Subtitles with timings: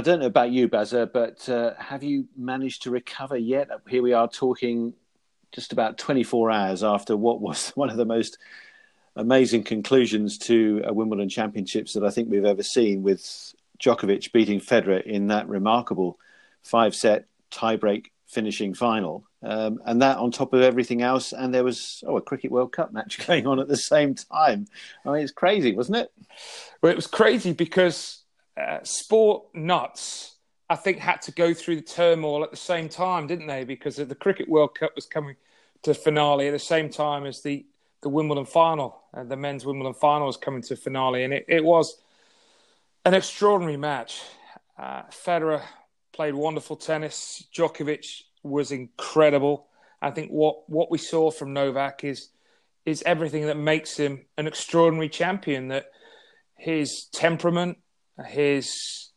[0.00, 3.68] I don't know about you, Bazza, but uh, have you managed to recover yet?
[3.86, 4.94] Here we are talking
[5.52, 8.38] just about 24 hours after what was one of the most
[9.14, 14.58] amazing conclusions to a Wimbledon Championships that I think we've ever seen, with Djokovic beating
[14.58, 16.18] Federer in that remarkable
[16.62, 21.34] five-set tiebreak finishing final, um, and that on top of everything else.
[21.34, 24.66] And there was oh a cricket World Cup match going on at the same time.
[25.04, 26.12] I mean, it's crazy, wasn't it?
[26.80, 28.19] Well, it was crazy because
[28.60, 30.36] uh, sport nuts.
[30.68, 33.64] I think had to go through the turmoil at the same time, didn't they?
[33.64, 35.36] Because the Cricket World Cup was coming
[35.82, 37.66] to finale at the same time as the
[38.02, 41.64] the Wimbledon final, uh, the men's Wimbledon final was coming to finale, and it, it
[41.64, 42.00] was
[43.04, 44.22] an extraordinary match.
[44.78, 45.62] Uh, Federer
[46.12, 47.44] played wonderful tennis.
[47.54, 49.66] Djokovic was incredible.
[50.00, 52.30] I think what, what we saw from Novak is
[52.86, 55.68] is everything that makes him an extraordinary champion.
[55.68, 55.90] That
[56.56, 57.78] his temperament,
[58.26, 59.10] his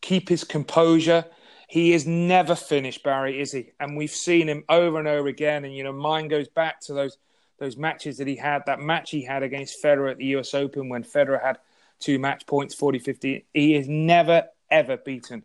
[0.00, 1.24] keep his composure.
[1.68, 3.70] He is never finished, Barry, is he?
[3.78, 5.64] And we've seen him over and over again.
[5.64, 7.16] And you know, mine goes back to those
[7.58, 8.64] those matches that he had.
[8.66, 10.54] That match he had against Federer at the U.S.
[10.54, 11.58] Open when Federer had
[12.00, 13.44] two match points, 40-50.
[13.52, 15.44] He is never ever beaten.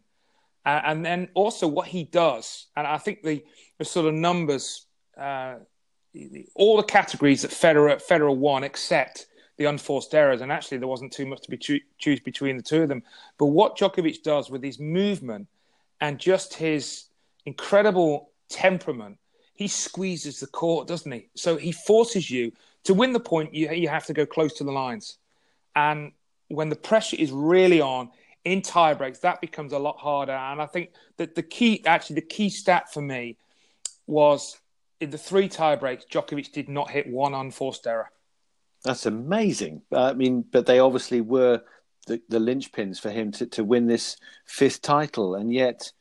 [0.65, 3.43] Uh, and then also what he does, and I think the,
[3.77, 5.55] the sort of numbers, uh,
[6.55, 9.27] all the categories that Federer, Federer won, except
[9.57, 12.63] the unforced errors, and actually there wasn't too much to be cho- choose between the
[12.63, 13.03] two of them.
[13.37, 15.47] But what Djokovic does with his movement
[16.01, 17.05] and just his
[17.45, 19.17] incredible temperament,
[19.53, 21.29] he squeezes the court, doesn't he?
[21.35, 22.51] So he forces you
[22.83, 23.53] to win the point.
[23.53, 25.17] You you have to go close to the lines,
[25.75, 26.11] and
[26.49, 28.09] when the pressure is really on,
[28.43, 30.33] in tiebreaks, that becomes a lot harder.
[30.33, 33.37] And I think that the key, actually, the key stat for me
[34.05, 34.57] was
[35.01, 38.11] in the three tiebreaks, Djokovic did not hit one unforced error.
[38.85, 39.81] That's amazing.
[39.91, 41.63] I mean, but they obviously were
[42.05, 45.33] the, the linchpins for him to, to win this fifth title.
[45.33, 45.91] And yet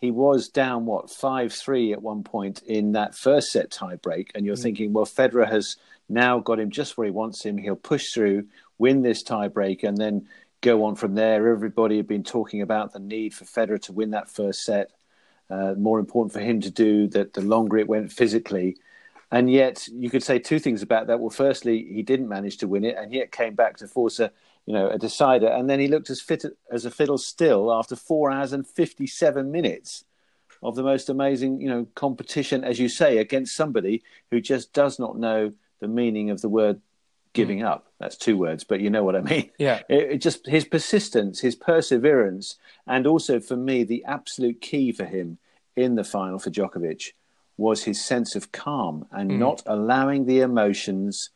[0.00, 4.30] he was down, what, 5 3 at one point in that first set tiebreak.
[4.34, 4.62] And you're mm.
[4.62, 5.76] thinking, well, Federer has
[6.08, 7.56] now got him just where he wants him.
[7.56, 8.48] He'll push through,
[8.78, 10.26] win this tiebreak, and then
[10.60, 11.48] go on from there.
[11.48, 14.90] Everybody had been talking about the need for Federer to win that first set.
[15.48, 18.76] Uh, more important for him to do that the longer it went physically.
[19.30, 21.20] And yet, you could say two things about that.
[21.20, 24.30] Well, firstly, he didn't manage to win it, and yet came back to force a,
[24.66, 25.48] you know, a decider.
[25.48, 29.50] And then he looked as fit as a fiddle still after four hours and fifty-seven
[29.50, 30.04] minutes
[30.62, 34.98] of the most amazing, you know, competition, as you say, against somebody who just does
[34.98, 36.80] not know the meaning of the word
[37.34, 37.66] giving mm.
[37.66, 37.86] up.
[38.00, 39.50] That's two words, but you know what I mean.
[39.58, 39.82] Yeah.
[39.88, 45.04] It, it just his persistence, his perseverance, and also for me, the absolute key for
[45.04, 45.38] him
[45.76, 47.12] in the final for Djokovic
[47.56, 49.38] was his sense of calm and mm.
[49.38, 51.30] not allowing the emotions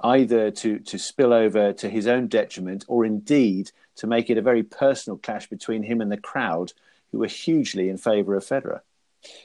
[0.00, 4.42] either to, to spill over to his own detriment or indeed to make it a
[4.42, 6.72] very personal clash between him and the crowd
[7.12, 8.80] who were hugely in favour of Federer.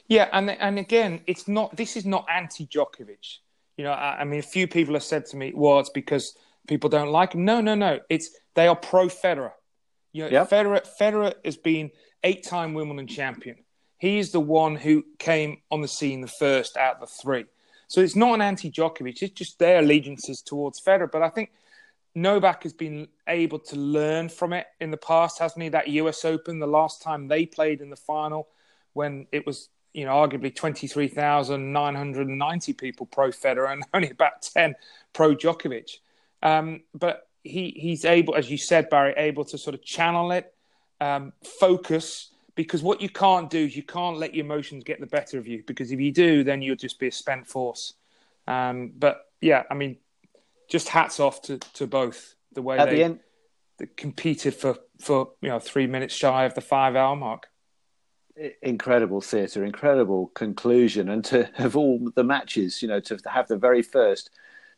[0.08, 1.76] Yeah, and and again, it's not.
[1.76, 3.38] This is not anti Djokovic.
[3.76, 6.36] You know, I, I, mean, a few people have said to me, "Well, it's because
[6.68, 8.00] people don't like him." No, no, no.
[8.10, 9.52] It's they are pro Federer.
[10.12, 10.50] You know, yep.
[10.50, 11.90] Federer, Federer has been
[12.24, 13.56] eight-time Wimbledon champion.
[14.00, 17.44] He's the one who came on the scene the first out of the three.
[17.86, 19.22] So it's not an anti-Djokovic.
[19.22, 21.12] It's just their allegiances towards Federer.
[21.12, 21.52] But I think
[22.14, 25.68] Novak has been able to learn from it in the past, hasn't he?
[25.68, 28.48] That US Open, the last time they played in the final,
[28.94, 34.76] when it was you know, arguably 23,990 people pro Federer and only about 10
[35.12, 35.98] pro Djokovic.
[36.42, 40.54] Um, but he, he's able, as you said, Barry, able to sort of channel it,
[41.02, 45.06] um, focus, because what you can't do is you can't let your emotions get the
[45.06, 47.94] better of you, because if you do, then you'll just be a spent force.
[48.46, 49.98] Um, but yeah, I mean,
[50.68, 53.20] just hats off to, to both the way At they, the end...
[53.78, 57.46] they competed for, for, you know, three minutes shy of the five hour mark
[58.62, 63.56] incredible theatre, incredible conclusion, and to have all the matches, you know, to have the
[63.56, 64.30] very first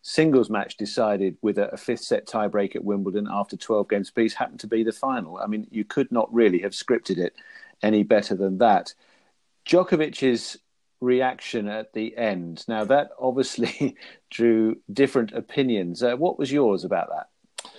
[0.03, 4.59] singles match decided with a, fifth set tiebreak at Wimbledon after 12 games apiece happened
[4.61, 5.39] to be the final.
[5.39, 7.37] I mean, you could not really have scripted it
[7.83, 8.95] any better than that.
[9.67, 10.57] Djokovic's
[11.01, 13.97] reaction at the end, now that obviously
[14.31, 16.03] drew different opinions.
[16.03, 17.73] Uh, what was yours about that?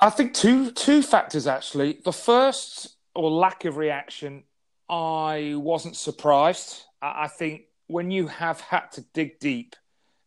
[0.00, 2.00] I think two two factors actually.
[2.04, 4.44] The first or lack of reaction
[4.88, 6.84] I wasn't surprised.
[7.02, 9.76] I think when you have had to dig deep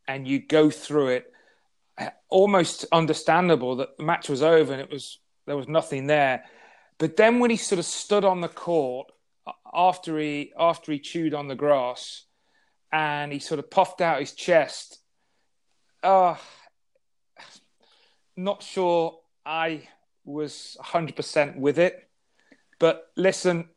[0.07, 1.33] and you go through it,
[2.29, 6.43] almost understandable that the match was over and it was there was nothing there.
[7.01, 9.12] But then when he sort of stood on the court
[9.74, 12.25] after he after he chewed on the grass
[12.94, 15.00] and he sort of puffed out his chest,
[16.03, 16.36] uh,
[18.38, 19.89] not sure I
[20.25, 22.07] was 100% with it
[22.80, 23.69] But listen,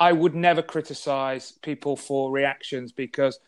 [0.00, 3.40] I would never criticize people for reactions because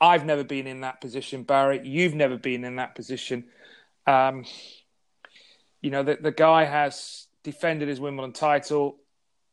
[0.00, 1.80] I've never been in that position, Barry.
[1.86, 3.46] You've never been in that position.
[4.06, 4.46] Um,
[5.82, 8.96] you know, the, the guy has defended his Wimbledon title.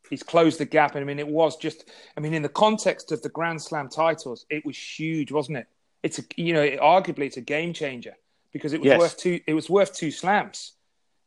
[0.09, 0.95] He's closed the gap.
[0.95, 3.89] And I mean, it was just, I mean, in the context of the Grand Slam
[3.89, 5.67] titles, it was huge, wasn't it?
[6.01, 8.15] It's a, you know, it, arguably it's a game changer
[8.51, 8.99] because it was yes.
[8.99, 10.73] worth two, it was worth two slams.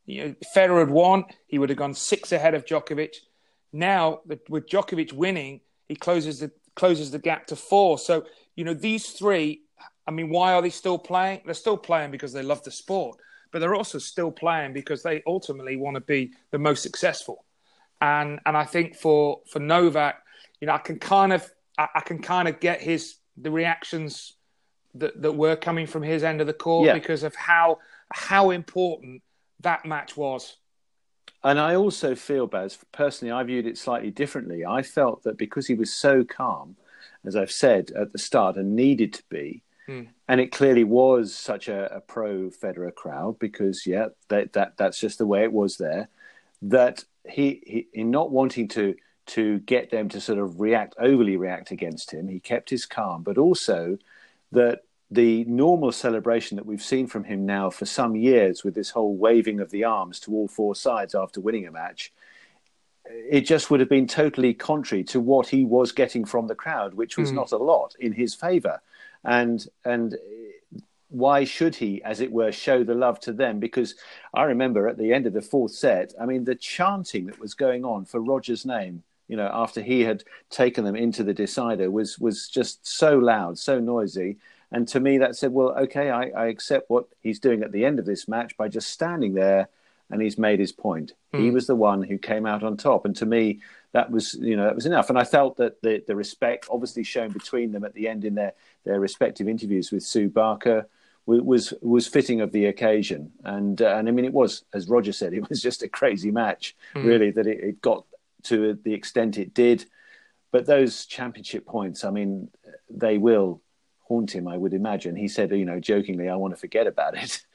[0.07, 3.17] You know, Federer had won, he would have gone six ahead of Djokovic.
[3.73, 7.99] Now, with Djokovic winning, he closes the closes the gap to four.
[7.99, 8.27] So,
[8.57, 9.63] you know, these three.
[10.07, 11.43] I mean, why are they still playing?
[11.45, 13.19] They're still playing because they love the sport,
[13.53, 17.45] but they're also still playing because they ultimately want to be the most successful.
[18.01, 20.23] And and I think for for Novak,
[20.61, 24.35] you know, I can kind of I, I can kind of get his the reactions
[24.95, 26.95] that that were coming from his end of the court yeah.
[26.95, 27.79] because of how
[28.11, 29.23] how important
[29.61, 30.57] that match was.
[31.45, 34.65] And I also feel, Baz, personally, I viewed it slightly differently.
[34.65, 36.77] I felt that because he was so calm,
[37.25, 40.09] as I've said at the start, and needed to be, mm.
[40.29, 44.99] and it clearly was such a, a pro Federer crowd because, yeah, that, that that's
[44.99, 46.09] just the way it was there.
[46.63, 48.95] That he, he, in not wanting to
[49.25, 53.23] to get them to sort of react overly react against him, he kept his calm,
[53.23, 53.99] but also
[54.51, 54.81] that
[55.13, 59.15] the normal celebration that we've seen from him now for some years with this whole
[59.15, 62.13] waving of the arms to all four sides after winning a match
[63.05, 66.95] it just would have been totally contrary to what he was getting from the crowd
[66.95, 67.35] which was mm.
[67.35, 68.81] not a lot in his favor
[69.25, 70.17] and and
[71.09, 73.95] why should he as it were show the love to them because
[74.33, 77.53] i remember at the end of the fourth set i mean the chanting that was
[77.53, 81.91] going on for roger's name you know after he had taken them into the decider
[81.91, 84.37] was was just so loud so noisy
[84.73, 87.85] and to me, that said, well, okay, I, I, accept what he's doing at the
[87.85, 89.69] end of this match by just standing there
[90.11, 91.13] and he's made his point.
[91.35, 91.41] Mm.
[91.41, 91.55] He hmm.
[91.55, 93.05] was the one who came out on top.
[93.05, 93.61] And to me,
[93.93, 95.11] that was, you know, that was enough.
[95.11, 98.35] And I felt that the, the respect obviously shown between them at the end in
[98.35, 98.55] their,
[98.85, 100.89] their respective interviews with Sue Barker
[101.25, 103.31] was was fitting of the occasion.
[103.45, 106.31] And uh, and I mean, it was, as Roger said, it was just a crazy
[106.31, 107.05] match, mm.
[107.05, 108.05] really, that it, it got
[108.45, 109.85] to the extent it did.
[110.51, 112.51] But those championship points, I mean,
[112.91, 113.63] they will
[114.01, 115.17] haunt him, I would imagine.
[115.17, 117.43] He said, you know, jokingly, I want to forget about it.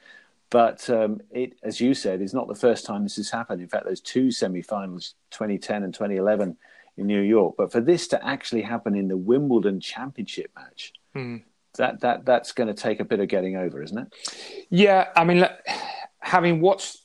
[0.50, 3.60] But um, it, as you said, is not the first time this has happened.
[3.60, 6.56] In fact, those two semi-finals, 2010 and 2011
[6.96, 7.54] in New York.
[7.58, 11.42] But for this to actually happen in the Wimbledon Championship match, mm.
[11.76, 14.66] that that that's going to take a bit of getting over, isn't it?
[14.70, 15.46] Yeah, I mean,
[16.20, 16.98] having watched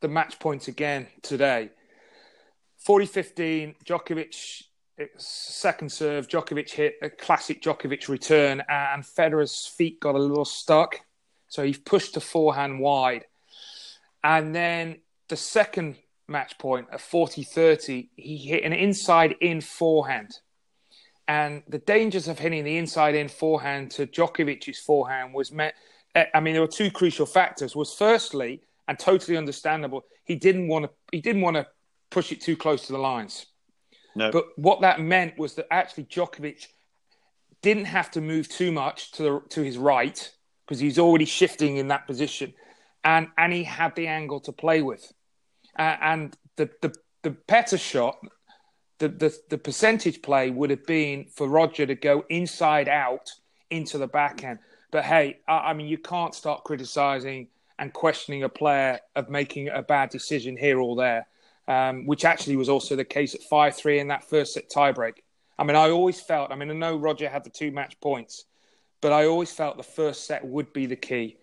[0.00, 1.70] the match point again today,
[2.86, 4.64] 40-15, Djokovic
[5.16, 11.00] second serve, Djokovic hit a classic Djokovic return, and Federer's feet got a little stuck.
[11.54, 13.26] So he pushed the forehand wide.
[14.24, 14.96] And then
[15.28, 15.94] the second
[16.26, 20.32] match point at 40 30, he hit an inside in forehand.
[21.28, 25.74] And the dangers of hitting the inside in forehand to Djokovic's forehand was met.
[26.16, 27.76] I mean, there were two crucial factors.
[27.76, 30.90] Was firstly, and totally understandable, he didn't want to.
[31.12, 31.68] He didn't want to
[32.10, 33.46] push it too close to the lines.
[34.16, 34.32] No.
[34.32, 36.66] But what that meant was that actually Djokovic
[37.62, 40.34] didn't have to move too much to the, to his right
[40.66, 42.54] because he's already shifting in that position,
[43.02, 45.12] and and he had the angle to play with,
[45.78, 48.18] uh, and the the the better shot,
[48.98, 53.30] the, the the percentage play would have been for Roger to go inside out
[53.70, 54.58] into the backhand.
[54.90, 59.68] But hey, I, I mean, you can't start criticizing and questioning a player of making
[59.68, 61.26] a bad decision here or there
[61.68, 65.14] um, which actually was also the case at 5 3 in that first set tiebreak.
[65.58, 68.44] I mean, I always felt, I mean, I know Roger had the two match points,
[69.04, 71.36] but I always felt the first set would be the key.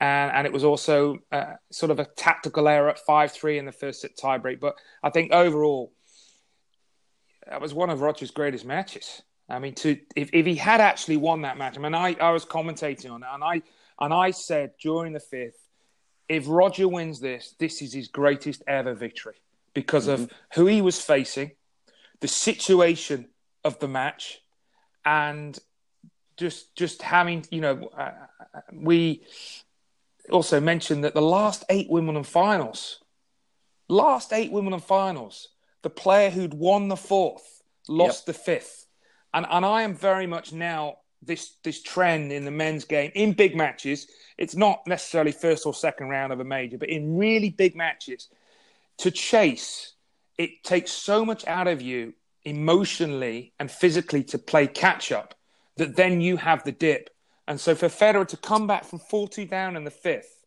[0.00, 3.64] And, and it was also uh, sort of a tactical error at 5 3 in
[3.66, 4.60] the first set tiebreak.
[4.60, 5.92] But I think overall,
[7.50, 9.20] that was one of Roger's greatest matches.
[9.48, 12.30] I mean, to if, if he had actually won that match, I mean, I, I
[12.30, 13.62] was commentating on it, and I
[14.00, 15.58] and I said during the fifth,
[16.28, 19.42] if Roger wins this, this is his greatest ever victory
[19.74, 20.22] because mm-hmm.
[20.22, 21.50] of who he was facing,
[22.20, 23.26] the situation
[23.64, 24.40] of the match,
[25.04, 25.58] and
[26.38, 28.12] just just having you know uh,
[28.72, 29.22] we
[30.30, 33.00] also mentioned that the last eight Wimbledon finals,
[33.88, 35.48] last eight Wimbledon finals,
[35.82, 38.36] the player who'd won the fourth lost yep.
[38.36, 38.86] the fifth,
[39.34, 43.32] and and I am very much now this this trend in the men's game in
[43.32, 44.06] big matches.
[44.38, 48.28] It's not necessarily first or second round of a major, but in really big matches,
[48.98, 49.94] to chase,
[50.36, 52.14] it takes so much out of you
[52.44, 55.34] emotionally and physically to play catch up
[55.78, 57.10] that then you have the dip.
[57.46, 60.44] And so for Federer to come back from 40 down in the fifth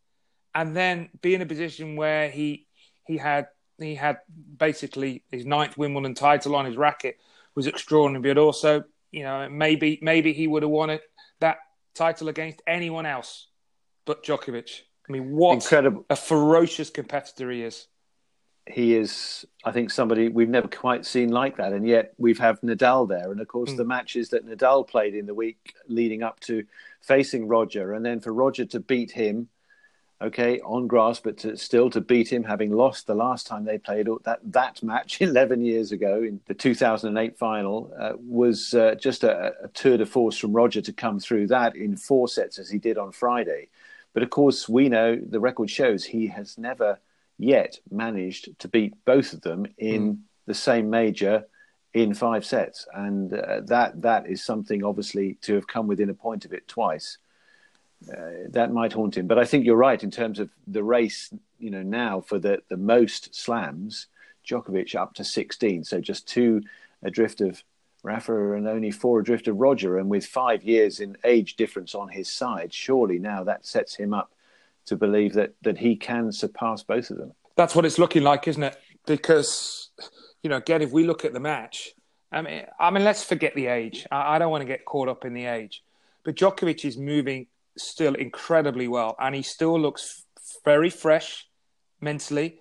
[0.54, 2.66] and then be in a position where he
[3.06, 3.48] he had
[3.78, 4.18] he had
[4.56, 7.16] basically his ninth Wimbledon title on his racket
[7.54, 8.34] was extraordinary.
[8.34, 11.02] But also, you know, maybe maybe he would have won it
[11.40, 11.58] that
[11.94, 13.48] title against anyone else
[14.04, 14.80] but Djokovic.
[15.08, 17.86] I mean, what incredible a ferocious competitor he is.
[18.66, 22.60] He is, I think, somebody we've never quite seen like that, and yet we've have
[22.60, 23.76] Nadal there, and of course mm.
[23.76, 26.64] the matches that Nadal played in the week leading up to
[27.00, 29.48] facing Roger, and then for Roger to beat him
[30.22, 33.78] okay, on grass, but to, still to beat him, having lost the last time they
[33.78, 39.24] played that that match 11 years ago in the 2008 final, uh, was uh, just
[39.24, 42.70] a, a, tour de force from Roger to come through that in four sets as
[42.70, 43.68] he did on Friday.
[44.14, 46.98] But of course, we know the record shows he has never
[47.38, 50.18] yet managed to beat both of them in mm.
[50.46, 51.44] the same major
[51.94, 56.14] in five sets, and uh, that that is something obviously to have come within a
[56.14, 57.18] point of it twice
[58.10, 59.26] uh, that might haunt him.
[59.26, 61.32] But I think you're right in terms of the race.
[61.58, 64.06] You know, now for the the most slams,
[64.46, 66.62] Djokovic up to 16, so just two
[67.02, 67.62] adrift of
[68.02, 72.08] Rafa and only four adrift of Roger, and with five years in age difference on
[72.08, 74.32] his side, surely now that sets him up
[74.86, 77.32] to believe that that he can surpass both of them.
[77.56, 78.76] That's what it's looking like, isn't it?
[79.06, 79.90] Because
[80.42, 81.92] you know, again, if we look at the match,
[82.30, 84.06] I mean, I mean, let's forget the age.
[84.10, 85.82] I, I don't want to get caught up in the age,
[86.24, 87.46] but Djokovic is moving
[87.76, 90.24] still incredibly well, and he still looks
[90.64, 91.46] very fresh
[92.00, 92.60] mentally.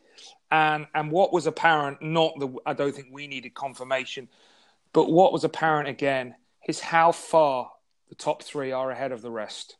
[0.51, 4.27] And and what was apparent, not the I don't think we needed confirmation,
[4.93, 6.35] but what was apparent again
[6.67, 7.71] is how far
[8.09, 9.77] the top three are ahead of the rest.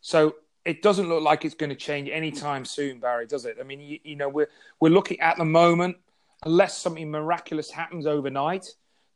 [0.00, 3.58] So it doesn't look like it's going to change anytime soon, Barry, does it?
[3.60, 4.48] I mean, you, you know, we're
[4.80, 5.96] we're looking at the moment,
[6.44, 8.66] unless something miraculous happens overnight,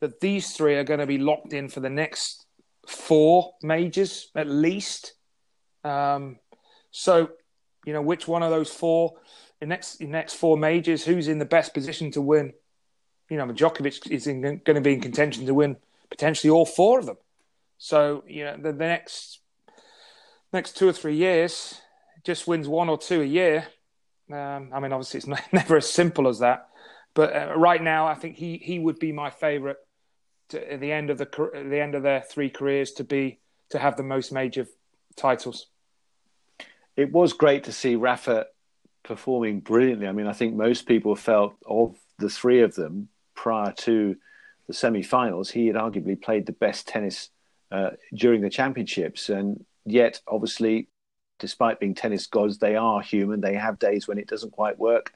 [0.00, 2.46] that these three are going to be locked in for the next
[2.86, 5.14] four majors at least.
[5.84, 6.38] Um,
[6.90, 7.30] so,
[7.84, 9.14] you know, which one of those four,
[9.60, 12.52] the next the next four majors, who's in the best position to win?
[13.30, 15.76] You know, Djokovic is in, going to be in contention to win
[16.10, 17.18] potentially all four of them.
[17.76, 19.40] So, you know, the, the next
[20.52, 21.80] next two or three years,
[22.24, 23.66] just wins one or two a year.
[24.30, 26.68] Um, I mean, obviously, it's never as simple as that.
[27.14, 29.76] But uh, right now, I think he he would be my favourite
[30.54, 33.40] at the end of the the end of their three careers to be
[33.70, 34.66] to have the most major
[35.16, 35.66] titles.
[36.96, 38.46] It was great to see Rafa
[39.04, 40.06] performing brilliantly.
[40.06, 44.16] I mean, I think most people felt of the three of them prior to
[44.68, 47.30] the semi-finals, he had arguably played the best tennis
[47.72, 50.88] uh, during the championships, and yet, obviously,
[51.38, 53.40] despite being tennis gods, they are human.
[53.40, 55.12] They have days when it doesn't quite work,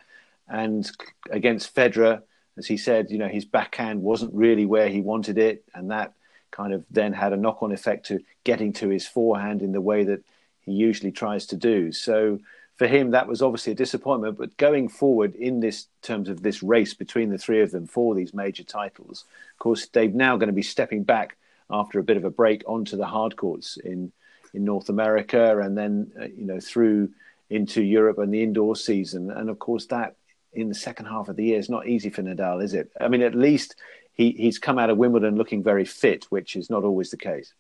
[0.48, 0.90] and
[1.30, 2.22] against Federer,
[2.58, 6.12] as he said, you know, his backhand wasn't really where he wanted it, and that
[6.50, 9.80] kind of then had a knock on effect to getting to his forehand in the
[9.80, 10.22] way that
[10.60, 11.90] he usually tries to do.
[11.92, 12.38] So
[12.76, 14.38] for him, that was obviously a disappointment.
[14.38, 18.14] But going forward in this terms of this race between the three of them for
[18.14, 21.36] these major titles, of course, they're now going to be stepping back
[21.70, 24.12] after a bit of a break onto the hard courts in
[24.54, 27.10] in North America, and then uh, you know through
[27.50, 29.30] into Europe and the indoor season.
[29.30, 30.16] And of course, that
[30.52, 32.90] in the second half of the year is not easy for Nadal, is it?
[33.00, 33.76] I mean, at least
[34.12, 37.54] he, he's come out of Wimbledon looking very fit, which is not always the case.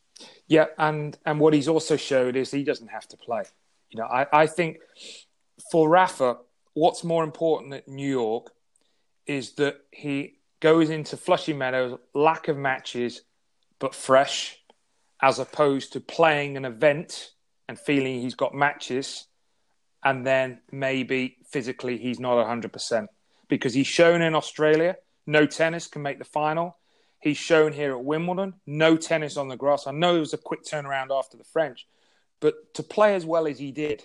[0.46, 3.44] Yeah, and and what he's also showed is he doesn't have to play.
[3.90, 4.78] You know, I, I think
[5.70, 6.38] for Rafa,
[6.74, 8.52] what's more important at New York
[9.26, 13.22] is that he goes into Flushing Meadows, lack of matches,
[13.78, 14.61] but fresh,
[15.22, 17.30] as opposed to playing an event
[17.68, 19.26] and feeling he's got matches,
[20.04, 23.06] and then maybe physically he's not 100%.
[23.48, 26.78] Because he's shown in Australia– no tennis can make the final.
[27.20, 29.86] He's shown here at Wimbledon, no tennis on the grass.
[29.86, 31.86] I know it was a quick turnaround after the French,
[32.40, 34.02] but to play as well as he did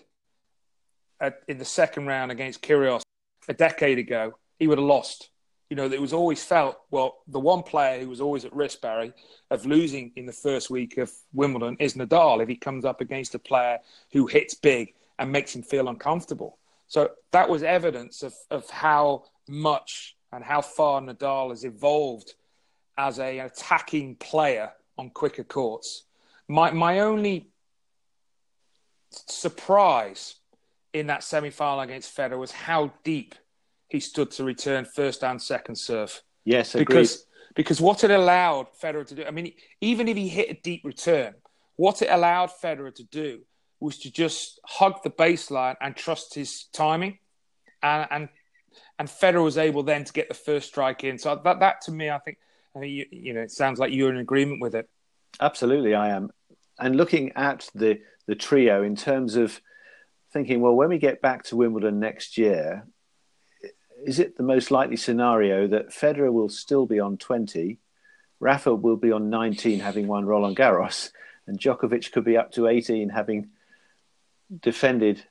[1.20, 3.02] at, in the second round against Kyrgios
[3.48, 5.30] a decade ago, he would have lost.
[5.70, 8.80] You know, it was always felt, well, the one player who was always at risk,
[8.82, 9.14] Barry,
[9.52, 13.36] of losing in the first week of Wimbledon is Nadal if he comes up against
[13.36, 13.80] a player
[14.14, 16.58] who hits big and makes him feel uncomfortable.
[16.88, 22.36] So that was evidence of, of how much and how far Nadal has evolved
[22.98, 26.04] as a, an attacking player on quicker courts.
[26.48, 27.50] My my only
[29.12, 30.36] surprise
[30.94, 33.36] in that semi-final against Federer was how deep
[33.88, 36.22] he stood to return first and second serve.
[36.46, 36.88] Yes, agreed.
[36.88, 37.26] because
[37.56, 39.26] because what it allowed Federer to do.
[39.26, 41.34] I mean, even if he hit a deep return,
[41.76, 43.42] what it allowed Federer to do
[43.80, 47.20] was to just hug the baseline and trust his timing
[47.84, 48.30] and, and
[49.00, 51.18] and Federer was able then to get the first strike in.
[51.18, 52.38] So that that to me, I think,
[52.76, 54.90] I mean, you, you know, it sounds like you're in agreement with it.
[55.40, 56.32] Absolutely, I am.
[56.80, 59.60] And looking at the the trio in terms of
[60.34, 62.86] thinking, well, when we get back to Wimbledon next year,
[64.06, 67.80] is it the most likely scenario that Federer will still be on 20,
[68.40, 71.12] Rafa will be on 19, having won Roland Garros,
[71.48, 73.50] and Djokovic could be up to 18, having
[74.62, 75.24] defended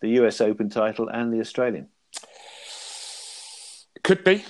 [0.00, 1.88] the US Open title and the Australian?
[4.02, 4.44] Could be,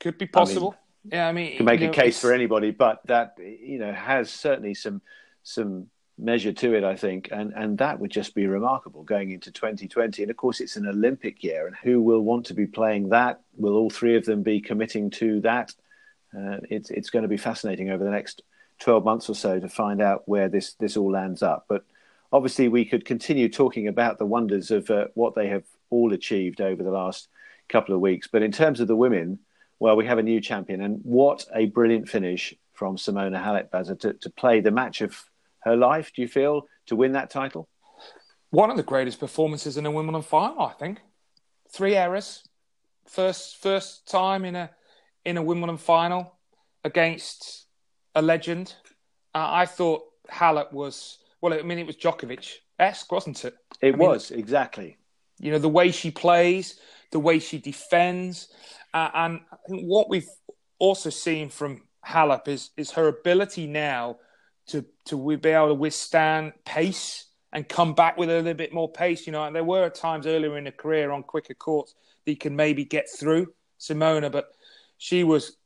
[0.00, 0.74] could be possible.
[0.74, 3.00] I mean, yeah, I mean, you can make you know, a case for anybody, but
[3.06, 5.02] that you know has certainly some
[5.42, 9.50] some measure to it, I think, and and that would just be remarkable going into
[9.50, 10.22] 2020.
[10.22, 13.40] And of course, it's an Olympic year, and who will want to be playing that?
[13.56, 15.74] Will all three of them be committing to that?
[16.36, 18.42] Uh, it's it's going to be fascinating over the next
[18.80, 21.66] 12 months or so to find out where this this all lands up.
[21.68, 21.84] But
[22.32, 26.60] obviously, we could continue talking about the wonders of uh, what they have all achieved
[26.60, 27.28] over the last
[27.68, 28.28] couple of weeks.
[28.28, 29.40] But in terms of the women,
[29.78, 34.12] well, we have a new champion, and what a brilliant finish from Simona Halep to,
[34.12, 35.24] to play the match of
[35.64, 37.68] her life, do you feel, to win that title?
[38.50, 41.00] One of the greatest performances in a Wimbledon final, I think.
[41.70, 42.44] Three errors,
[43.06, 44.70] first first time in a
[45.24, 46.38] in a Wimbledon final
[46.84, 47.66] against
[48.14, 48.74] a legend.
[49.34, 51.52] Uh, I thought Halep was well.
[51.52, 53.54] I mean, it was Djokovic esque, wasn't it?
[53.80, 54.98] It I was mean, exactly.
[55.40, 56.78] You know the way she plays,
[57.10, 58.48] the way she defends,
[58.92, 60.28] uh, and I think what we've
[60.78, 64.18] also seen from Halep is is her ability now
[64.68, 68.90] to to be able to withstand pace and come back with a little bit more
[68.90, 69.26] pace.
[69.26, 71.94] You know, and there were times earlier in her career on quicker courts
[72.24, 74.46] that you can maybe get through Simona, but
[74.98, 75.56] she was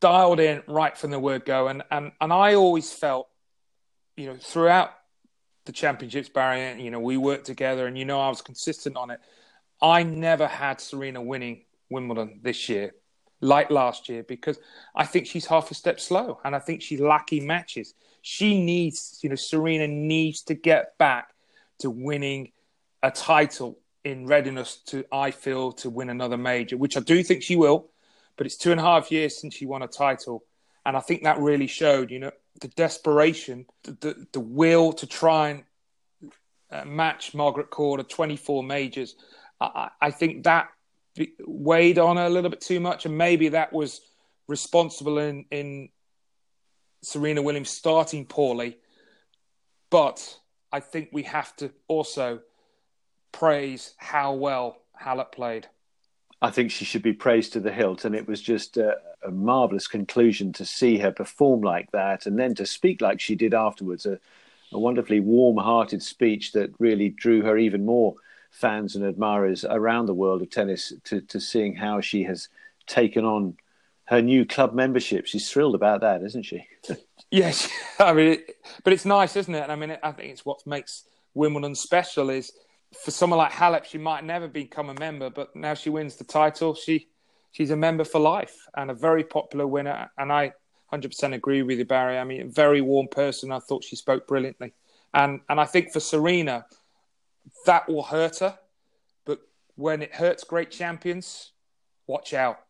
[0.00, 1.68] dialed in right from the word go.
[1.68, 3.28] And and and I always felt,
[4.16, 4.90] you know, throughout
[5.64, 9.10] the championships, Barry, you know, we worked together, and you know, I was consistent on
[9.10, 9.20] it.
[9.80, 12.92] I never had Serena winning Wimbledon this year
[13.40, 14.58] like last year because
[14.94, 17.94] I think she's half a step slow and I think she's lacking matches.
[18.22, 21.34] She needs, you know, Serena needs to get back
[21.80, 22.52] to winning
[23.02, 27.42] a title in readiness to, I feel, to win another major, which I do think
[27.42, 27.90] she will.
[28.36, 30.44] But it's two and a half years since she won a title.
[30.86, 35.06] And I think that really showed, you know, the desperation, the, the, the will to
[35.06, 35.64] try and
[36.70, 39.16] uh, match Margaret at 24 majors.
[39.60, 40.68] I, I think that
[41.46, 44.00] weighed on her a little bit too much, and maybe that was
[44.46, 45.88] responsible in in
[47.02, 48.78] Serena Williams starting poorly.
[49.90, 50.38] But
[50.72, 52.40] I think we have to also
[53.32, 55.68] praise how well Halep played.
[56.40, 59.30] I think she should be praised to the hilt, and it was just a, a
[59.30, 63.54] marvelous conclusion to see her perform like that, and then to speak like she did
[63.54, 64.06] afterwards.
[64.06, 64.20] A,
[64.72, 68.14] a wonderfully warm-hearted speech that really drew her even more
[68.50, 72.48] fans and admirers around the world of tennis to, to seeing how she has
[72.86, 73.56] taken on
[74.08, 75.26] her new club membership.
[75.26, 76.66] She's thrilled about that, isn't she?
[77.30, 77.68] yes,
[77.98, 78.38] I mean,
[78.82, 79.62] but it's nice, isn't it?
[79.62, 82.30] And I mean, I think it's what makes Wimbledon special.
[82.30, 82.52] Is
[83.04, 86.24] for someone like Halep, she might never become a member, but now she wins the
[86.24, 86.74] title.
[86.74, 87.08] She
[87.50, 90.10] she's a member for life and a very popular winner.
[90.16, 90.52] And I
[90.90, 92.18] 100% agree with you, Barry.
[92.18, 93.52] I mean, a very warm person.
[93.52, 94.72] I thought she spoke brilliantly,
[95.12, 96.64] and and I think for Serena,
[97.66, 98.58] that will hurt her.
[99.26, 99.40] But
[99.74, 101.52] when it hurts great champions,
[102.06, 102.60] watch out.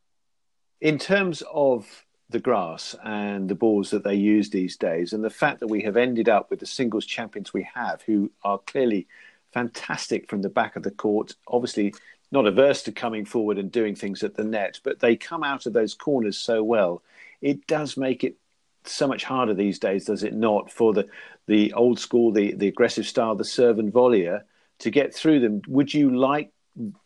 [0.80, 5.30] In terms of the grass and the balls that they use these days, and the
[5.30, 9.08] fact that we have ended up with the singles champions we have, who are clearly
[9.52, 11.94] fantastic from the back of the court, obviously
[12.30, 15.66] not averse to coming forward and doing things at the net, but they come out
[15.66, 17.02] of those corners so well.
[17.40, 18.36] It does make it
[18.84, 21.08] so much harder these days, does it not, for the,
[21.46, 24.42] the old school, the, the aggressive style, the serve and volleyer uh,
[24.80, 25.62] to get through them.
[25.66, 26.52] Would you like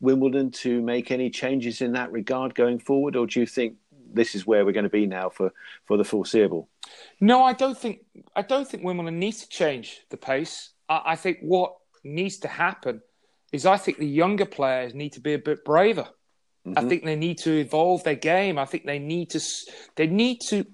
[0.01, 3.77] Wimbledon to make any changes in that regard going forward, or do you think
[4.13, 5.53] this is where we're going to be now for,
[5.87, 6.69] for the foreseeable?
[7.21, 8.01] No, I don't think
[8.37, 10.71] I don't think Wimbledon needs to change the pace.
[10.89, 13.01] I, I think what needs to happen
[13.53, 16.09] is I think the younger players need to be a bit braver.
[16.67, 16.79] Mm-hmm.
[16.79, 18.59] I think they need to evolve their game.
[18.59, 19.41] I think they need to
[19.97, 20.67] they need to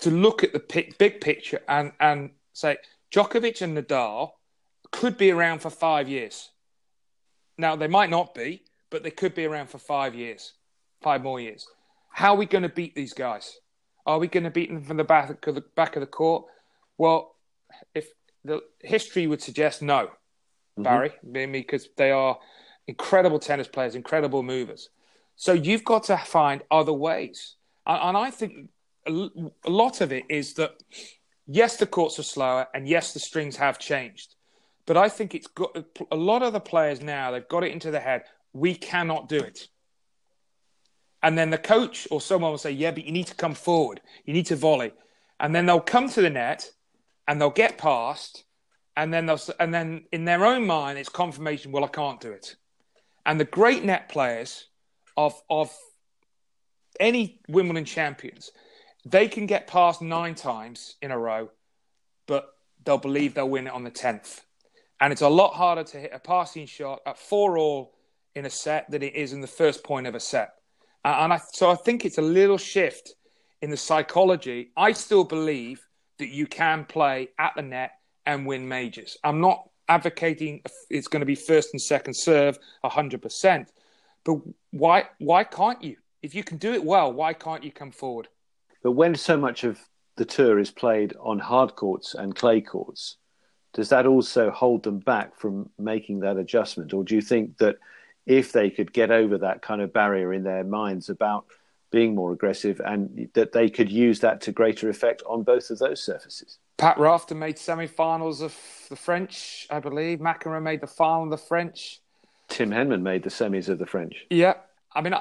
[0.00, 2.78] to look at the big picture and and say
[3.12, 4.32] Djokovic and Nadal
[4.90, 6.50] could be around for five years.
[7.58, 10.54] Now, they might not be, but they could be around for five years,
[11.02, 11.66] five more years.
[12.10, 13.58] How are we going to beat these guys?
[14.04, 16.44] Are we going to beat them from the back of the, back of the court?
[16.98, 17.34] Well,
[17.94, 18.08] if
[18.44, 20.82] the history would suggest no, mm-hmm.
[20.82, 22.38] Barry, because they are
[22.86, 24.90] incredible tennis players, incredible movers.
[25.36, 27.56] So you've got to find other ways.
[27.86, 28.68] And I think
[29.06, 29.30] a
[29.66, 30.74] lot of it is that,
[31.46, 34.34] yes, the courts are slower, and yes, the strings have changed.
[34.86, 35.76] But I think it's got
[36.10, 39.38] a lot of the players now, they've got it into their head, we cannot do
[39.38, 39.68] it.
[41.22, 44.00] And then the coach or someone will say, Yeah, but you need to come forward.
[44.24, 44.92] You need to volley.
[45.38, 46.70] And then they'll come to the net
[47.28, 48.44] and they'll get past.
[48.96, 52.30] And then they'll, and then in their own mind, it's confirmation, well, I can't do
[52.30, 52.56] it.
[53.24, 54.66] And the great net players
[55.16, 55.74] of of
[57.00, 58.50] any Wimbledon champions,
[59.04, 61.50] they can get past nine times in a row,
[62.26, 64.44] but they'll believe they'll win it on the tenth.
[65.02, 67.92] And it's a lot harder to hit a passing shot at four all
[68.36, 70.54] in a set than it is in the first point of a set.
[71.04, 73.16] And I, so I think it's a little shift
[73.60, 74.70] in the psychology.
[74.76, 75.84] I still believe
[76.20, 77.90] that you can play at the net
[78.26, 79.18] and win majors.
[79.24, 83.66] I'm not advocating it's going to be first and second serve 100%.
[84.24, 84.36] But
[84.70, 85.96] why why can't you?
[86.22, 88.28] If you can do it well, why can't you come forward?
[88.84, 89.80] But when so much of
[90.16, 93.16] the tour is played on hard courts and clay courts,
[93.72, 96.92] does that also hold them back from making that adjustment?
[96.92, 97.76] Or do you think that
[98.26, 101.46] if they could get over that kind of barrier in their minds about
[101.90, 105.78] being more aggressive and that they could use that to greater effect on both of
[105.78, 106.58] those surfaces?
[106.78, 108.56] Pat Rafter made semi-finals of
[108.88, 110.18] the French, I believe.
[110.18, 112.00] McEnroe made the final of the French.
[112.48, 114.26] Tim Henman made the semis of the French.
[114.30, 114.54] Yeah,
[114.94, 115.14] I mean,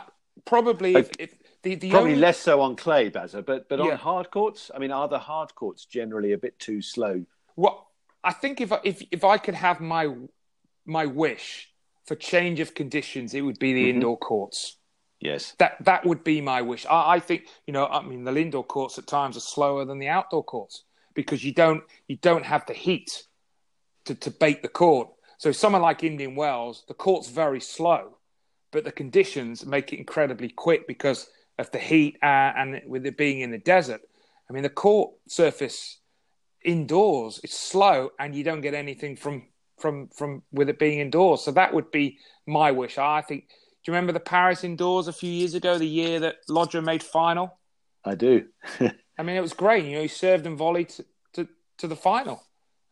[0.45, 2.21] probably if, if the, the probably only...
[2.21, 5.53] less so on clay, Bazza, but but on hard courts, I mean, are the hard
[5.55, 7.23] courts generally a bit too slow?
[7.55, 7.90] Well,
[8.23, 10.13] I think if if if I could have my
[10.85, 11.69] my wish
[12.05, 13.95] for change of conditions, it would be the mm-hmm.
[13.95, 14.77] indoor courts.
[15.19, 16.85] Yes, that that would be my wish.
[16.85, 19.99] I, I think you know, I mean, the indoor courts at times are slower than
[19.99, 23.23] the outdoor courts because you don't you don't have the heat
[24.05, 25.09] to, to bake the court.
[25.37, 28.17] So somewhere like Indian Wells, the court's very slow,
[28.71, 33.17] but the conditions make it incredibly quick because of the heat uh, and with it
[33.17, 34.01] being in the desert.
[34.49, 35.97] I mean, the court surface
[36.63, 39.47] indoors It's slow, and you don't get anything from
[39.77, 41.41] from from with it being indoors.
[41.41, 42.97] So that would be my wish.
[42.97, 43.47] I think.
[43.47, 47.01] Do you remember the Paris indoors a few years ago, the year that Lodger made
[47.01, 47.57] final?
[48.05, 48.45] I do.
[48.79, 49.85] I mean, it was great.
[49.85, 51.47] You know, he served and volleyed to, to,
[51.79, 52.43] to the final.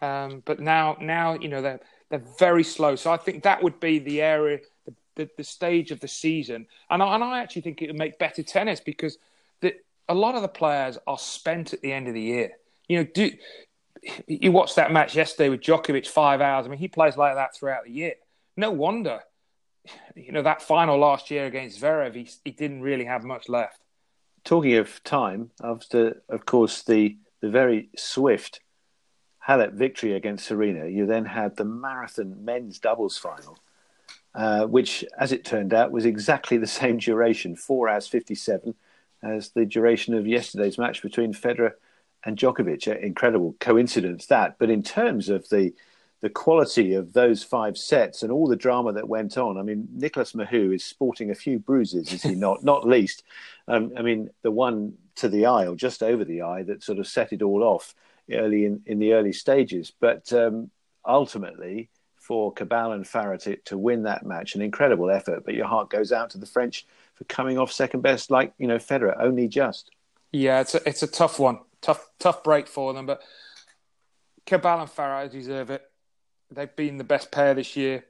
[0.01, 1.79] Um, but now, now you know they're
[2.09, 2.95] they're very slow.
[2.95, 6.65] So I think that would be the area, the, the, the stage of the season,
[6.89, 9.17] and I, and I actually think it would make better tennis because
[9.61, 9.75] the,
[10.07, 12.51] a lot of the players are spent at the end of the year.
[12.89, 13.31] You know, do
[14.27, 16.65] you watched that match yesterday with Djokovic five hours?
[16.65, 18.13] I mean, he plays like that throughout the year.
[18.57, 19.21] No wonder,
[20.15, 23.79] you know, that final last year against Zverev, he, he didn't really have much left.
[24.43, 28.61] Talking of time, after, of course, the, the very swift
[29.47, 33.57] Halep victory against Serena, you then had the marathon men's doubles final,
[34.33, 38.73] uh, which, as it turned out, was exactly the same duration, four hours 57,
[39.21, 41.73] as the duration of yesterday's match between Federer
[42.25, 43.01] and Djokovic.
[43.01, 44.57] Incredible coincidence that.
[44.59, 45.73] But in terms of the
[46.21, 49.57] the quality of those five sets and all the drama that went on.
[49.57, 52.63] I mean, Nicolas Mahut is sporting a few bruises, is he not?
[52.63, 53.23] not least,
[53.67, 56.99] um, I mean, the one to the eye or just over the eye that sort
[56.99, 57.95] of set it all off
[58.31, 59.91] early in, in the early stages.
[59.97, 60.71] But um,
[61.05, 65.43] ultimately, for Cabal and Farah to, to win that match, an incredible effort.
[65.45, 68.67] But your heart goes out to the French for coming off second best, like you
[68.67, 69.91] know Federer, only just.
[70.31, 73.05] Yeah, it's a, it's a tough one, tough tough break for them.
[73.05, 73.21] But
[74.45, 75.83] Cabal and Farah deserve it.
[76.51, 78.05] They've been the best pair this year,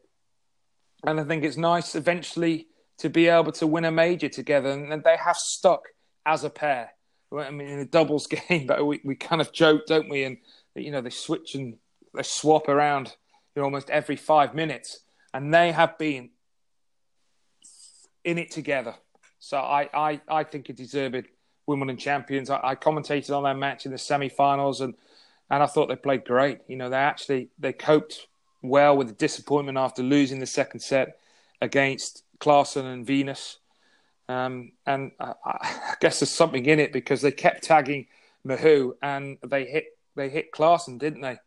[1.05, 2.67] and I think it's nice eventually
[2.99, 5.81] to be able to win a major together, and they have stuck
[6.25, 6.91] as a pair.
[7.37, 10.23] I mean, in a doubles game, but we, we kind of joke, don't we?
[10.23, 10.37] And
[10.75, 11.77] you know, they switch and
[12.13, 13.15] they swap around
[13.55, 14.99] you know, almost every five minutes,
[15.33, 16.29] and they have been
[18.23, 18.95] in it together.
[19.39, 21.27] So I, I, I think it deserved
[21.69, 22.49] Wimbledon champions.
[22.49, 24.95] I, I commentated on their match in the semi-finals, and
[25.49, 26.59] and I thought they played great.
[26.67, 28.27] You know, they actually they coped
[28.61, 31.19] well with the disappointment after losing the second set
[31.61, 33.59] against Klaasen and Venus.
[34.27, 38.07] Um, and I, I, guess there's something in it because they kept tagging
[38.45, 41.37] Mahut and they hit they hit Klaasen, didn't they?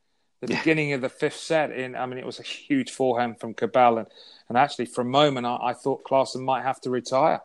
[0.41, 0.59] The yeah.
[0.59, 1.71] beginning of the fifth set.
[1.73, 4.09] In I mean, it was a huge forehand from Cabal, and,
[4.49, 7.41] and actually for a moment I, I thought Klaasen might have to retire.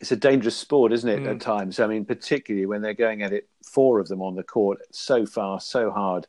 [0.00, 1.22] It's a dangerous sport, isn't it?
[1.22, 1.34] Mm.
[1.34, 4.42] At times, I mean, particularly when they're going at it, four of them on the
[4.42, 6.26] court, so fast, so hard.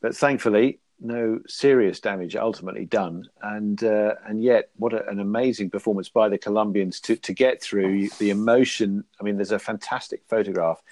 [0.00, 5.70] But thankfully, no serious damage ultimately done, and uh, and yet what a, an amazing
[5.70, 9.04] performance by the Colombians to to get through the emotion.
[9.20, 10.82] I mean, there's a fantastic photograph.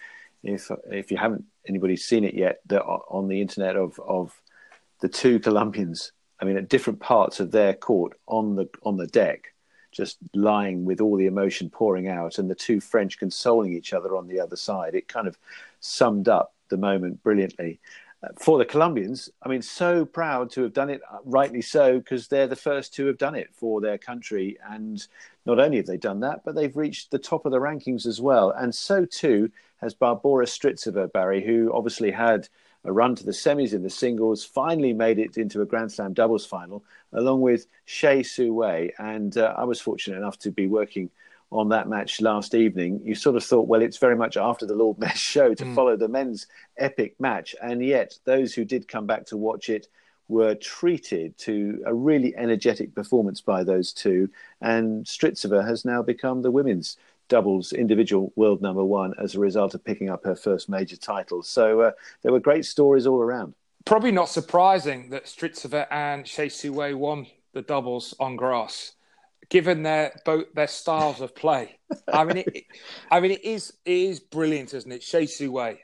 [0.42, 4.40] If if you haven't anybody seen it yet, that on the internet of of
[5.00, 6.12] the two Colombians.
[6.40, 9.54] I mean, at different parts of their court on the on the deck,
[9.90, 14.16] just lying with all the emotion pouring out, and the two French consoling each other
[14.16, 14.94] on the other side.
[14.94, 15.38] It kind of
[15.80, 17.80] summed up the moment brilliantly
[18.36, 22.26] for the Colombians, I mean, so proud to have done it, uh, rightly so, because
[22.26, 24.58] they're the first to have done it for their country.
[24.68, 25.06] And
[25.46, 28.20] not only have they done that, but they've reached the top of the rankings as
[28.20, 28.50] well.
[28.50, 32.48] And so too has Barbora Strycova, Barry, who obviously had
[32.88, 36.14] a run to the semis in the singles, finally made it into a Grand Slam
[36.14, 38.92] doubles final, along with Hsieh Su Wei.
[38.98, 41.10] And uh, I was fortunate enough to be working
[41.50, 44.74] on that match last evening, you sort of thought, well, it's very much after the
[44.74, 45.74] Lord Mayor's show to mm.
[45.74, 46.46] follow the men's
[46.76, 47.54] epic match.
[47.62, 49.88] And yet, those who did come back to watch it
[50.28, 54.28] were treated to a really energetic performance by those two.
[54.60, 56.98] And Strycova has now become the women's
[57.28, 61.42] doubles individual world number one as a result of picking up her first major title.
[61.42, 61.90] So uh,
[62.22, 63.54] there were great stories all around.
[63.84, 68.92] Probably not surprising that Strycova and Hsieh Su-wei won the doubles on grass
[69.48, 71.78] given their both their styles of play.
[72.12, 72.64] I mean, it,
[73.10, 75.02] I mean, it is it is brilliant, isn't it?
[75.02, 75.80] Hsieh Su-wei.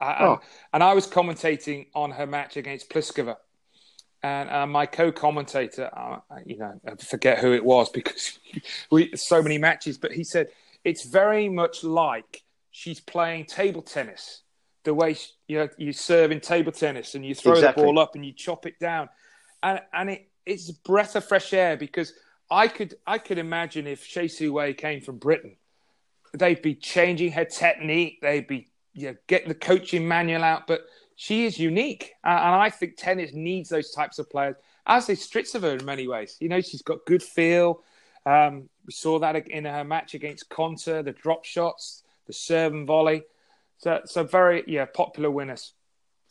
[0.00, 0.40] oh.
[0.72, 3.36] and I was commentating on her match against Pliskova,
[4.22, 8.38] and uh, my co-commentator, uh, you know, I forget who it was because
[8.90, 10.48] we so many matches, but he said
[10.86, 14.42] it's very much like she's playing table tennis.
[14.84, 17.82] The way she, you know you serve in table tennis and you throw exactly.
[17.82, 19.08] the ball up and you chop it down,
[19.64, 22.12] and and it, it's a breath of fresh air because
[22.48, 25.56] I could I could imagine if Hsieh Su-wei came from Britain,
[26.32, 28.20] they'd be changing her technique.
[28.22, 30.68] They'd be you know, getting the coaching manual out.
[30.68, 30.82] But
[31.16, 34.54] she is unique, and I think tennis needs those types of players.
[34.86, 36.36] As is Strycova in many ways.
[36.38, 37.82] You know, she's got good feel.
[38.26, 42.86] Um, we saw that in her match against Konta, the drop shots, the serve and
[42.86, 43.22] volley.
[43.78, 45.72] So, so very yeah, popular winners.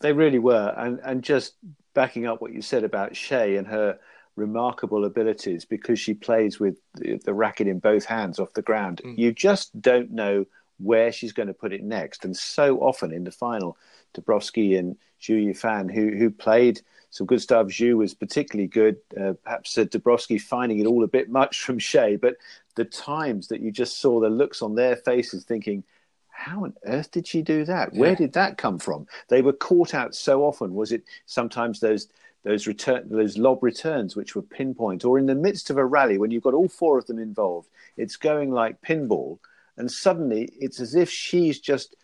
[0.01, 1.53] They really were, and and just
[1.93, 3.97] backing up what you said about Hsieh and her
[4.35, 9.01] remarkable abilities because she plays with the, the racket in both hands off the ground.
[9.05, 9.17] Mm.
[9.17, 10.45] You just don't know
[10.77, 12.25] where she's going to put it next.
[12.25, 13.77] And so often in the final,
[14.13, 16.81] Dabrowski and Xu Yifan, who who played
[17.15, 17.67] some good stuff.
[17.67, 18.97] Xu was particularly good.
[19.17, 22.35] Uh, perhaps uh, Dabrowski finding it all a bit much from Hsieh, but
[22.75, 25.85] the times that you just saw the looks on their faces, thinking,
[26.27, 27.93] "How on earth did she do that?
[27.93, 28.01] Yeah.
[28.01, 30.73] Where did that come from?" They were caught out so often.
[30.75, 32.09] Was it sometimes those
[32.43, 36.17] those return those lob returns which were pinpoint, or in the midst of a rally
[36.17, 39.39] when you've got all four of them involved, it's going like pinball,
[39.77, 41.95] and suddenly it's as if she's just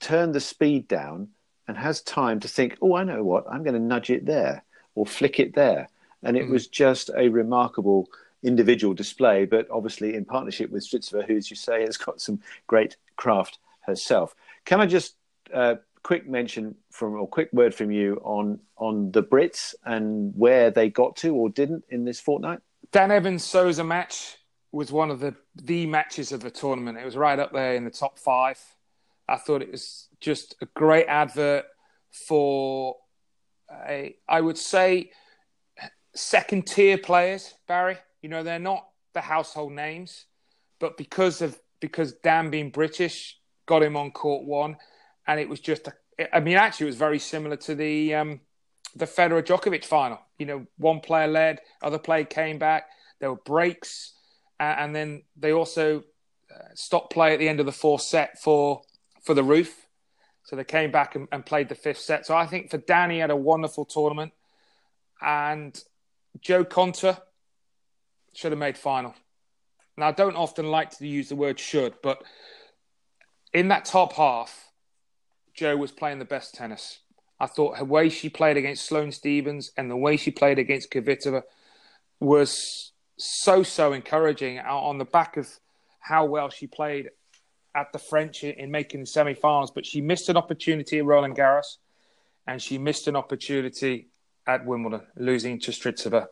[0.00, 1.28] turned the speed down
[1.70, 4.64] and has time to think, oh, I know what, I'm going to nudge it there
[4.96, 5.88] or flick it there,
[6.24, 6.50] and it mm.
[6.50, 8.08] was just a remarkable
[8.42, 12.40] individual display, but obviously in partnership with Strycova, who, as you say, has got some
[12.66, 14.34] great craft herself.
[14.64, 15.14] Can I just
[15.54, 20.72] uh, quick mention from or quick word from you on on the Brits and where
[20.72, 22.60] they got to or didn't in this fortnight?
[22.90, 24.38] Dan Evans Sousa match
[24.72, 26.98] was one of the the matches of the tournament.
[26.98, 28.58] It was right up there in the top five.
[29.28, 31.64] I thought it was just a great advert
[32.10, 32.96] for
[33.86, 35.10] a, I would say
[36.14, 37.98] second tier players, Barry.
[38.22, 40.26] You know, they're not the household names,
[40.78, 44.76] but because of because Dan being British got him on court one
[45.26, 48.40] and it was just, a, I mean, actually, it was very similar to the um,
[48.96, 50.18] the Federer Djokovic final.
[50.38, 52.88] You know, one player led, other player came back.
[53.20, 54.14] There were breaks,
[54.58, 56.02] uh, and then they also
[56.54, 58.82] uh, stopped play at the end of the fourth set for
[59.22, 59.86] for the roof.
[60.50, 62.26] So they came back and, and played the fifth set.
[62.26, 64.32] So I think for Danny had a wonderful tournament,
[65.22, 65.80] and
[66.40, 67.20] Jo Konta
[68.34, 69.14] should have made final.
[69.96, 72.24] Now I don't often like to use the word should, but
[73.54, 74.72] in that top half,
[75.54, 76.98] Joe was playing the best tennis.
[77.38, 80.90] I thought her way she played against Sloane Stevens and the way she played against
[80.90, 81.44] Kvitova
[82.18, 85.48] was so so encouraging uh, on the back of
[86.00, 87.10] how well she played
[87.74, 89.70] at the French in making the semi-finals.
[89.70, 91.76] But she missed an opportunity at Roland Garros,
[92.46, 94.08] and she missed an opportunity
[94.46, 96.28] at Wimbledon, losing to Strycova.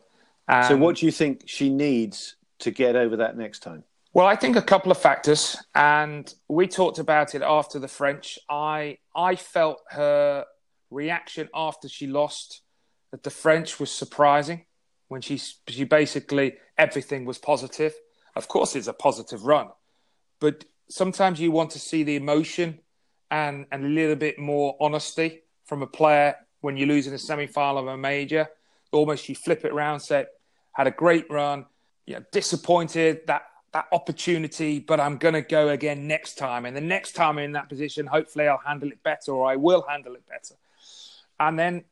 [0.67, 3.83] so, what do you think she needs to get over that next time?
[4.13, 8.39] Well, I think a couple of factors, and we talked about it after the French.
[8.49, 10.45] I I felt her
[10.89, 12.61] reaction after she lost
[13.11, 14.65] that the French was surprising
[15.09, 17.93] when she she basically everything was positive.
[18.35, 19.67] Of course, it's a positive run,
[20.39, 22.79] but sometimes you want to see the emotion
[23.31, 27.17] and, and a little bit more honesty from a player when you lose in a
[27.17, 28.47] semi-final of a major.
[28.91, 30.25] Almost you flip it around, say,
[30.73, 31.65] had a great run,
[32.05, 36.65] you know, disappointed that that opportunity, but I'm going to go again next time.
[36.65, 39.57] And the next time I'm in that position, hopefully I'll handle it better or I
[39.57, 40.55] will handle it better.
[41.39, 41.83] And then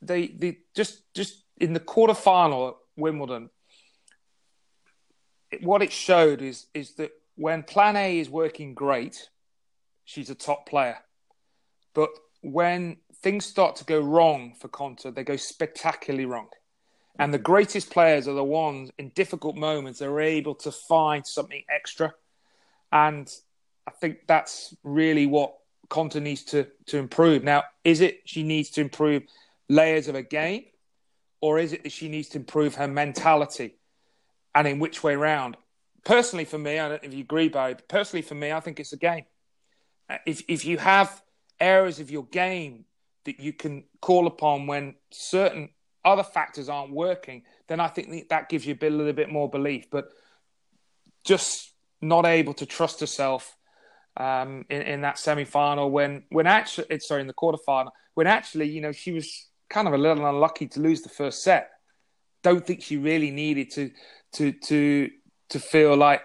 [0.00, 3.50] they, they just, just in the quarterfinal at Wimbledon,
[5.50, 9.28] it, what it showed is, is that when plan A is working great,
[10.04, 10.98] she's a top player.
[11.94, 12.10] But
[12.42, 16.48] when things start to go wrong for Konta, they go spectacularly wrong.
[17.18, 21.62] And the greatest players are the ones in difficult moments are able to find something
[21.74, 22.12] extra.
[22.92, 23.30] And
[23.86, 25.54] I think that's really what
[25.88, 27.42] Konta needs to, to improve.
[27.42, 29.22] Now, is it she needs to improve
[29.68, 30.64] layers of a game,
[31.40, 33.76] or is it that she needs to improve her mentality?
[34.54, 35.56] And in which way round?
[36.06, 37.74] Personally for me, I don't know if you agree, Barry.
[37.74, 39.24] But personally for me, I think it's a game.
[40.08, 41.22] Uh, if if you have
[41.60, 42.84] areas of your game
[43.24, 45.70] that you can call upon when certain
[46.04, 49.30] other factors aren't working, then I think that gives you a, bit, a little bit
[49.30, 49.90] more belief.
[49.90, 50.08] But
[51.24, 53.56] just not able to trust herself
[54.16, 58.28] um, in, in that semi final when when actually sorry in the quarter final when
[58.28, 61.70] actually you know she was kind of a little unlucky to lose the first set.
[62.44, 63.90] Don't think she really needed to
[64.34, 65.10] to to
[65.50, 66.22] to feel like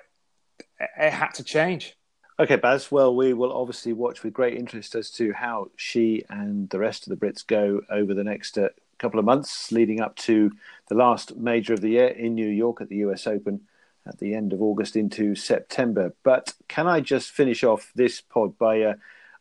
[0.80, 1.96] it had to change.
[2.40, 2.92] Okay, Baz.
[2.92, 7.06] Well, we will obviously watch with great interest as to how she and the rest
[7.06, 10.52] of the Brits go over the next uh, couple of months leading up to
[10.88, 13.62] the last major of the year in New York at the US Open
[14.08, 16.14] at the end of August into September.
[16.24, 18.94] But can I just finish off this pod by uh,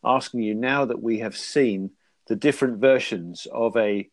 [0.05, 1.91] asking you now that we have seen
[2.27, 4.09] the different versions of a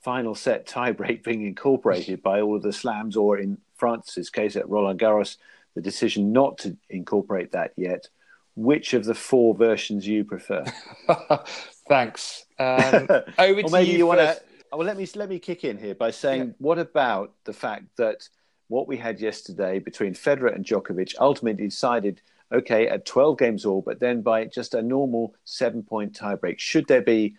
[0.00, 4.68] final set tiebreak being incorporated by all of the slams, or in France's case at
[4.68, 5.36] Roland Garros,
[5.74, 8.08] the decision not to incorporate that yet.
[8.56, 10.64] Which of the four versions you prefer?
[11.88, 12.46] Thanks.
[12.58, 13.08] Um,
[13.38, 14.40] over to maybe you, you want to.
[14.72, 16.52] Well, let me let me kick in here by saying, yeah.
[16.58, 18.28] what about the fact that
[18.68, 22.20] what we had yesterday between Federer and Djokovic ultimately decided,
[22.52, 26.58] okay, at 12 games all, but then by just a normal seven point tiebreak.
[26.58, 27.34] Should there be,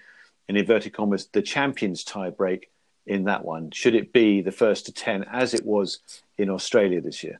[0.47, 2.65] in inverted commas, the champions tiebreak
[3.05, 3.71] in that one?
[3.71, 5.99] Should it be the first to 10 as it was
[6.37, 7.39] in Australia this year?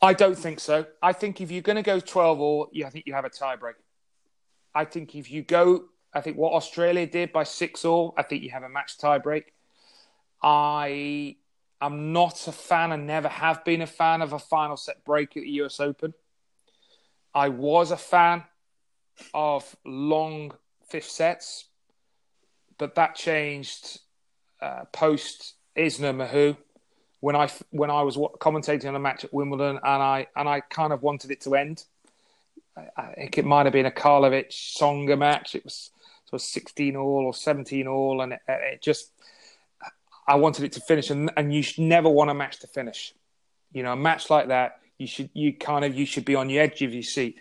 [0.00, 0.86] I don't think so.
[1.02, 3.74] I think if you're going to go 12 all, I think you have a tiebreak.
[4.74, 8.42] I think if you go, I think what Australia did by six all, I think
[8.42, 9.44] you have a match tiebreak.
[10.42, 11.36] I
[11.80, 15.36] I'm not a fan and never have been a fan of a final set break
[15.36, 16.14] at the US Open.
[17.34, 18.44] I was a fan
[19.32, 20.52] of long
[20.86, 21.66] fifth sets,
[22.78, 24.00] but that changed
[24.60, 26.56] uh, post Isner Mahut
[27.24, 30.60] when I when I was commentating on a match at Wimbledon, and I and I
[30.60, 31.82] kind of wanted it to end.
[32.76, 35.54] I think it might have been a Karlovic Tsonga match.
[35.54, 35.90] It was
[36.26, 39.10] sort of 16 all or 17 all, and it, it just
[40.28, 43.14] I wanted it to finish, and, and you should never want a match to finish.
[43.72, 46.46] You know, a match like that, you should you kind of you should be on
[46.46, 47.38] the edge of your seat.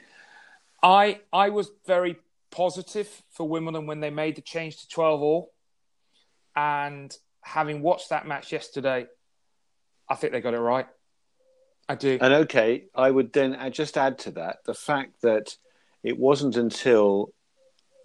[0.81, 2.15] I I was very
[2.51, 5.51] positive for Wimbledon when they made the change to twelve all,
[6.55, 9.07] and having watched that match yesterday,
[10.09, 10.87] I think they got it right.
[11.87, 12.17] I do.
[12.21, 15.57] And okay, I would then just add to that the fact that
[16.01, 17.33] it wasn't until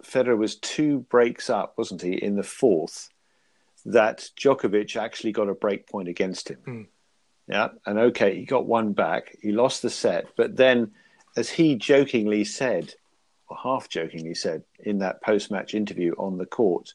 [0.03, 3.09] Federer was two breaks up, wasn't he, in the fourth,
[3.85, 6.59] that Djokovic actually got a break point against him.
[6.65, 6.87] Mm.
[7.47, 9.35] Yeah, and okay, he got one back.
[9.41, 10.91] He lost the set, but then,
[11.35, 12.93] as he jokingly said,
[13.47, 16.93] or half jokingly said in that post-match interview on the court,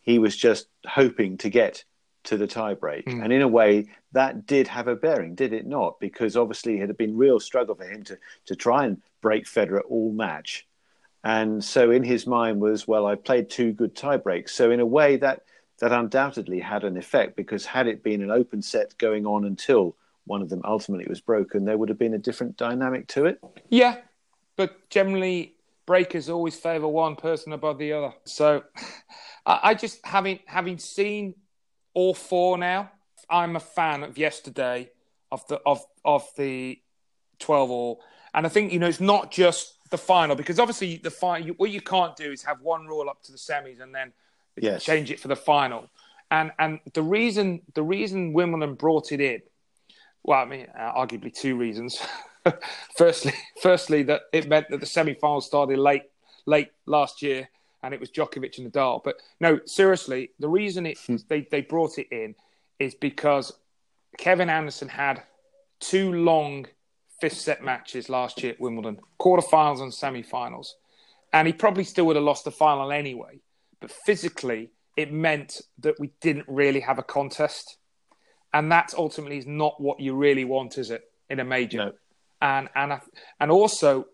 [0.00, 1.84] he was just hoping to get
[2.28, 3.04] to the tiebreak.
[3.04, 3.24] Mm.
[3.24, 5.98] And in a way, that did have a bearing, did it not?
[5.98, 9.80] Because obviously it had been real struggle for him to, to try and break Federer
[9.88, 10.66] all match.
[11.24, 14.50] And so in his mind was, well, I played two good tiebreaks.
[14.50, 15.42] So in a way, that
[15.80, 19.96] that undoubtedly had an effect because had it been an open set going on until
[20.26, 23.40] one of them ultimately was broken, there would have been a different dynamic to it.
[23.70, 23.96] Yeah,
[24.56, 25.54] but generally
[25.86, 28.12] breakers always favour one person above the other.
[28.24, 28.64] So
[29.46, 31.34] I just having having seen
[31.94, 32.90] all four now,
[33.28, 34.90] I'm a fan of yesterday
[35.30, 36.80] of the of of the
[37.38, 38.02] twelve all,
[38.34, 41.70] and I think you know it's not just the final because obviously the final what
[41.70, 44.12] you can't do is have one rule up to the semis and then
[44.56, 44.84] yes.
[44.84, 45.88] change it for the final.
[46.30, 49.40] And and the reason the reason Wimbledon brought it in,
[50.22, 52.00] well, I mean, uh, arguably two reasons.
[52.96, 56.04] firstly, firstly that it meant that the semi-final started late
[56.46, 57.48] late last year,
[57.82, 59.02] and it was Djokovic and Nadal.
[59.04, 61.16] But no, seriously, the reason it hmm.
[61.28, 62.34] they they brought it in
[62.78, 63.52] is because
[64.16, 65.22] Kevin Anderson had
[65.80, 66.66] two long
[67.20, 70.76] fifth set matches last year at Wimbledon, quarterfinals and semi-finals,
[71.32, 73.40] and he probably still would have lost the final anyway
[73.80, 77.78] but physically it meant that we didn't really have a contest,
[78.52, 81.78] and that ultimately is not what you really want, is it, in a major?
[81.78, 81.92] No.
[82.40, 83.00] And and
[83.40, 84.06] and also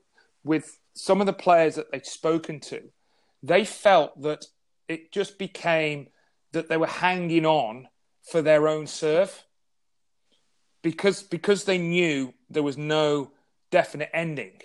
[0.44, 2.82] with some of the players that they've spoken to,
[3.44, 4.46] they felt that
[4.88, 6.08] it just became
[6.52, 7.88] that they were hanging on
[8.22, 9.44] for their own serve
[10.82, 13.32] because because they knew there was no
[13.70, 14.60] definite ending.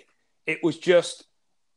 [0.46, 1.24] It was just,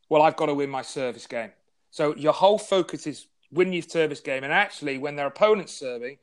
[0.08, 1.50] well, I've got to win my service game.
[1.90, 4.42] So your whole focus is win your service game.
[4.42, 6.18] And actually, when their opponent's serving,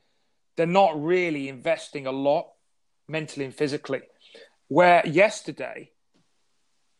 [0.56, 2.48] they're not really investing a lot
[3.08, 4.02] mentally and physically.
[4.68, 5.91] Where yesterday,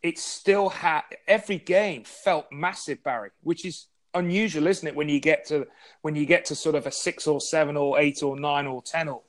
[0.02, 4.96] it still had every game felt massive, Barry, which is unusual, isn't it?
[4.96, 5.66] When you get to
[6.02, 8.82] when you get to sort of a six or seven or eight or nine or
[8.82, 9.22] ten or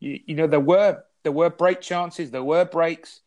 [0.00, 3.20] you, you know there were there were break chances, there were breaks,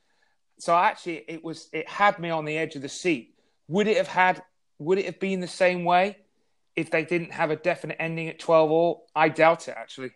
[0.61, 3.33] so actually, it was it had me on the edge of the seat.
[3.67, 4.43] Would it have had?
[4.77, 6.17] Would it have been the same way
[6.75, 9.07] if they didn't have a definite ending at twelve all?
[9.15, 9.73] I doubt it.
[9.75, 10.11] Actually.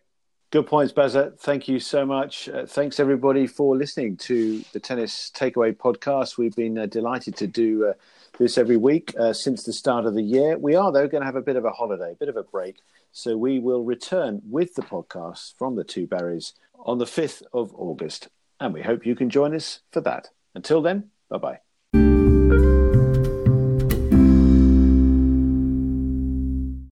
[0.55, 1.37] Good points, Bazza.
[1.37, 2.47] Thank you so much.
[2.47, 6.37] Uh, thanks everybody for listening to the Tennis Takeaway podcast.
[6.37, 7.93] We've been uh, delighted to do uh,
[8.39, 10.57] this every week uh, since the start of the year.
[10.57, 12.43] We are though going to have a bit of a holiday, a bit of a
[12.43, 12.77] break.
[13.11, 17.75] So we will return with the podcast from the Two Barrys on the 5th of
[17.75, 18.29] August.
[18.61, 20.29] And we hope you can join us for that.
[20.53, 22.94] Until then, bye bye.